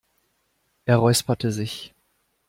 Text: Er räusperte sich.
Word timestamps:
Er 0.85 0.95
räusperte 0.97 1.51
sich. 1.51 1.93